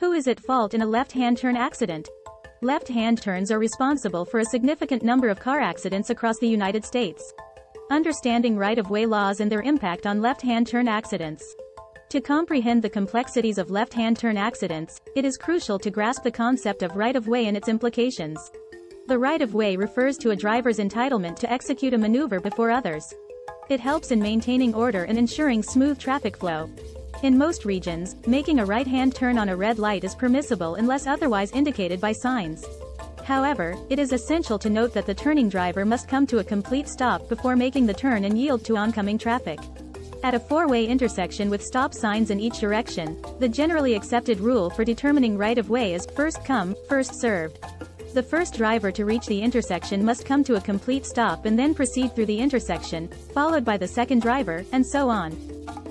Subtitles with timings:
[0.00, 2.08] Who is at fault in a left-hand turn accident?
[2.62, 7.34] Left-hand turns are responsible for a significant number of car accidents across the United States.
[7.90, 11.44] Understanding right-of-way laws and their impact on left-hand turn accidents.
[12.08, 16.82] To comprehend the complexities of left-hand turn accidents, it is crucial to grasp the concept
[16.82, 18.50] of right-of-way and its implications.
[19.06, 23.12] The right-of-way refers to a driver's entitlement to execute a maneuver before others.
[23.68, 26.70] It helps in maintaining order and ensuring smooth traffic flow.
[27.22, 31.52] In most regions, making a right-hand turn on a red light is permissible unless otherwise
[31.52, 32.64] indicated by signs.
[33.24, 36.88] However, it is essential to note that the turning driver must come to a complete
[36.88, 39.58] stop before making the turn and yield to oncoming traffic.
[40.22, 44.82] At a four-way intersection with stop signs in each direction, the generally accepted rule for
[44.82, 47.58] determining right-of-way is first come, first served.
[48.14, 51.74] The first driver to reach the intersection must come to a complete stop and then
[51.74, 55.36] proceed through the intersection, followed by the second driver, and so on.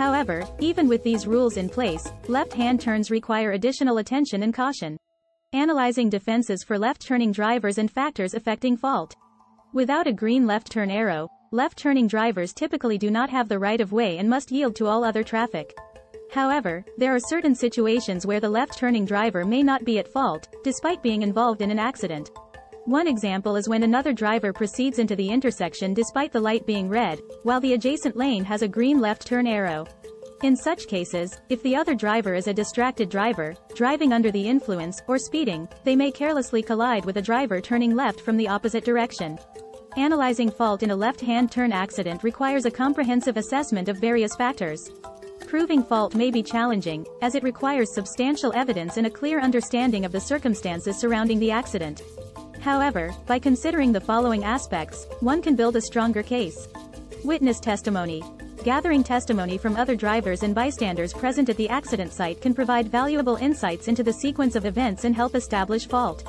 [0.00, 4.96] However, even with these rules in place, left-hand turns require additional attention and caution.
[5.52, 9.14] Analyzing defenses for left-turning drivers and factors affecting fault.
[9.74, 13.92] Without a green left turn arrow, left-turning drivers typically do not have the right of
[13.92, 15.76] way and must yield to all other traffic.
[16.32, 21.02] However, there are certain situations where the left-turning driver may not be at fault, despite
[21.02, 22.30] being involved in an accident.
[22.86, 27.20] One example is when another driver proceeds into the intersection despite the light being red,
[27.42, 29.86] while the adjacent lane has a green left turn arrow.
[30.42, 35.02] In such cases, if the other driver is a distracted driver, driving under the influence,
[35.06, 39.38] or speeding, they may carelessly collide with a driver turning left from the opposite direction.
[39.98, 44.90] Analyzing fault in a left-hand turn accident requires a comprehensive assessment of various factors.
[45.46, 50.12] Proving fault may be challenging, as it requires substantial evidence and a clear understanding of
[50.12, 52.00] the circumstances surrounding the accident.
[52.60, 56.66] However, by considering the following aspects, one can build a stronger case.
[57.24, 58.22] Witness testimony.
[58.62, 63.36] Gathering testimony from other drivers and bystanders present at the accident site can provide valuable
[63.36, 66.22] insights into the sequence of events and help establish fault.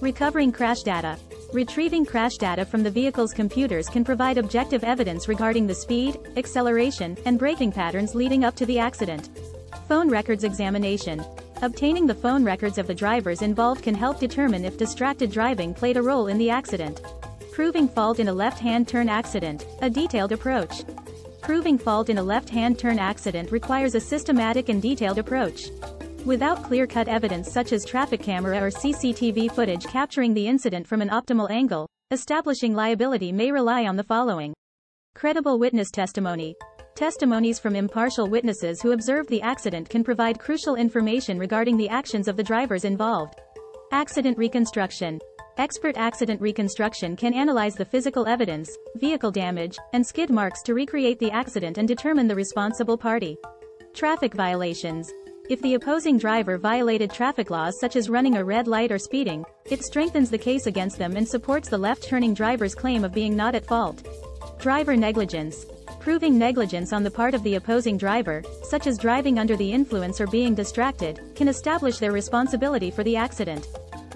[0.00, 1.18] Recovering crash data.
[1.52, 7.18] Retrieving crash data from the vehicle's computers can provide objective evidence regarding the speed, acceleration,
[7.26, 9.30] and braking patterns leading up to the accident.
[9.88, 11.24] Phone records examination.
[11.62, 15.96] Obtaining the phone records of the drivers involved can help determine if distracted driving played
[15.96, 17.00] a role in the accident.
[17.50, 20.84] Proving fault in a left-hand turn accident, a detailed approach.
[21.42, 25.70] Proving fault in a left-hand turn accident requires a systematic and detailed approach.
[26.24, 31.08] Without clear-cut evidence such as traffic camera or CCTV footage capturing the incident from an
[31.08, 34.54] optimal angle, establishing liability may rely on the following.
[35.16, 36.54] Credible witness testimony.
[36.94, 42.28] Testimonies from impartial witnesses who observed the accident can provide crucial information regarding the actions
[42.28, 43.34] of the drivers involved.
[43.90, 45.18] Accident reconstruction.
[45.58, 51.18] Expert accident reconstruction can analyze the physical evidence, vehicle damage, and skid marks to recreate
[51.18, 53.36] the accident and determine the responsible party.
[53.92, 55.12] Traffic violations.
[55.50, 59.44] If the opposing driver violated traffic laws such as running a red light or speeding,
[59.66, 63.54] it strengthens the case against them and supports the left-turning driver's claim of being not
[63.54, 64.06] at fault.
[64.58, 65.66] Driver negligence.
[66.00, 70.18] Proving negligence on the part of the opposing driver, such as driving under the influence
[70.18, 73.68] or being distracted, can establish their responsibility for the accident.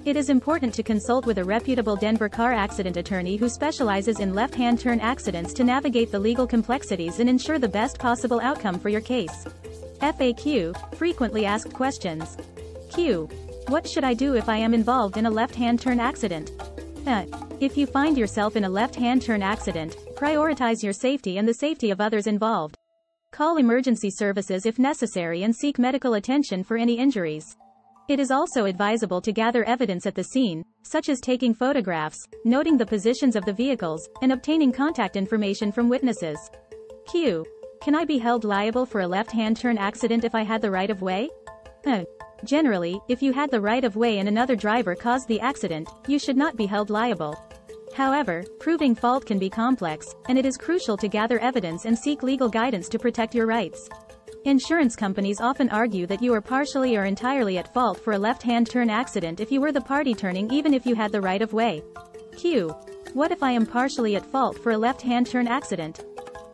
[0.06, 4.34] It is important to consult with a reputable Denver car accident attorney who specializes in
[4.34, 8.89] left-hand turn accidents to navigate the legal complexities and ensure the best possible outcome for
[8.89, 9.49] your case.
[9.99, 12.37] FAQ, frequently asked questions.
[12.89, 13.28] Q.
[13.66, 16.53] What should I do if I am involved in a left-hand turn accident?
[17.05, 17.25] Uh,
[17.59, 21.91] if you find yourself in a left-hand turn accident, prioritize your safety and the safety
[21.91, 22.78] of others involved.
[23.33, 27.56] Call emergency services if necessary and seek medical attention for any injuries.
[28.09, 32.77] It is also advisable to gather evidence at the scene, such as taking photographs, noting
[32.77, 36.39] the positions of the vehicles, and obtaining contact information from witnesses.
[37.11, 37.45] Q.
[37.83, 40.91] Can I be held liable for a left-hand turn accident if I had the right
[40.91, 41.28] of way?
[41.84, 42.05] Uh,
[42.45, 46.19] Generally, if you had the right of way and another driver caused the accident, you
[46.19, 47.34] should not be held liable.
[47.95, 52.22] However, proving fault can be complex, and it is crucial to gather evidence and seek
[52.22, 53.89] legal guidance to protect your rights.
[54.47, 58.71] Insurance companies often argue that you are partially or entirely at fault for a left-hand
[58.71, 61.53] turn accident if you were the party turning even if you had the right of
[61.53, 61.83] way.
[62.37, 62.69] Q.
[63.13, 66.04] What if I am partially at fault for a left-hand turn accident?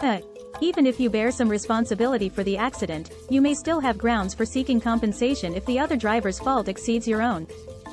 [0.01, 0.21] Uh,
[0.63, 4.47] even if you bear some responsibility for the accident, you may still have grounds for
[4.47, 7.47] seeking compensation if the other driver's fault exceeds your own.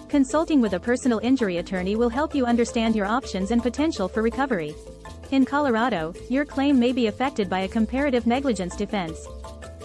[0.08, 4.22] Consulting with a personal injury attorney will help you understand your options and potential for
[4.22, 4.74] recovery.
[5.32, 9.28] In Colorado, your claim may be affected by a comparative negligence defense.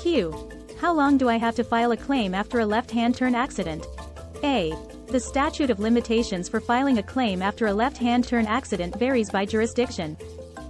[0.04, 0.34] Q.
[0.82, 3.86] How long do I have to file a claim after a left-hand turn accident?
[4.42, 4.74] A.
[5.06, 9.46] The statute of limitations for filing a claim after a left-hand turn accident varies by
[9.46, 10.14] jurisdiction.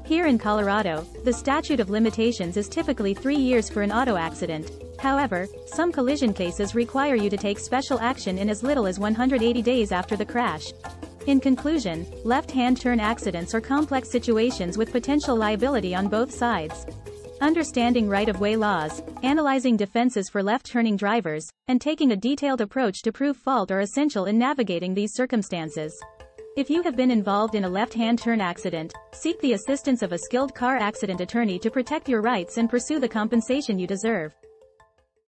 [0.07, 4.71] Here in Colorado, the statute of limitations is typically three years for an auto accident.
[5.01, 9.63] However, some collision cases require you to take special action in as little as 180
[9.63, 10.73] days after the crash.
[11.27, 16.87] In conclusion, left-hand turn accidents are complex situations with potential liability on both sides.
[17.41, 23.37] Understanding right-of-way laws, analyzing defenses for left-turning drivers, and taking a detailed approach to prove
[23.37, 25.93] fault are essential in navigating these circumstances.
[26.57, 30.19] If you have been involved in a left-hand turn accident, seek the assistance of a
[30.19, 34.33] skilled car accident attorney to protect your rights and pursue the compensation you deserve.